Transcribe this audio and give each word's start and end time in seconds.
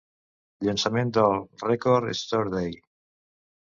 Llançament 0.67 1.13
del 1.19 1.39
"Record 1.69 2.13
Store 2.25 2.59
Day". 2.59 2.77